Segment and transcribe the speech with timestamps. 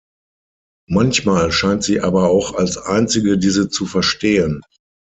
[0.89, 4.61] Manchmal scheint sie aber auch als einzige diese zu verstehen.